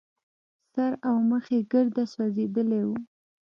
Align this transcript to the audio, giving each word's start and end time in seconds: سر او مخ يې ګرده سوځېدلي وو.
سر 0.73 0.91
او 1.07 1.15
مخ 1.29 1.45
يې 1.53 1.61
ګرده 1.71 2.03
سوځېدلي 2.13 2.81
وو. 2.87 2.97